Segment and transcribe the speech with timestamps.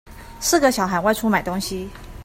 [0.39, 1.87] 四個小孩外出買東西